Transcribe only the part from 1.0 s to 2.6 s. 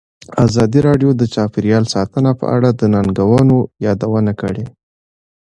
د چاپیریال ساتنه په